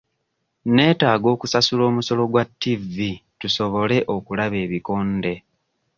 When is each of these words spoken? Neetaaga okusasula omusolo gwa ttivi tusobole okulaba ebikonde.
Neetaaga 0.75 1.27
okusasula 1.35 1.83
omusolo 1.89 2.23
gwa 2.31 2.43
ttivi 2.49 3.11
tusobole 3.39 3.97
okulaba 4.15 4.57
ebikonde. 4.65 5.33